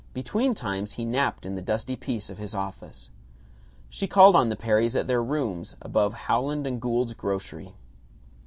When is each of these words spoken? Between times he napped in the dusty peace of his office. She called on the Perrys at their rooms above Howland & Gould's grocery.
Between 0.15 0.55
times 0.55 0.93
he 0.93 1.05
napped 1.05 1.45
in 1.45 1.53
the 1.53 1.61
dusty 1.61 1.95
peace 1.95 2.31
of 2.31 2.39
his 2.39 2.55
office. 2.55 3.11
She 3.87 4.07
called 4.07 4.35
on 4.35 4.49
the 4.49 4.55
Perrys 4.55 4.95
at 4.95 5.05
their 5.05 5.21
rooms 5.23 5.75
above 5.79 6.15
Howland 6.25 6.65
& 6.81 6.81
Gould's 6.81 7.13
grocery. 7.13 7.75